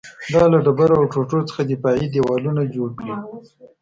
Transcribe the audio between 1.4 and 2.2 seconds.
څخه دفاعي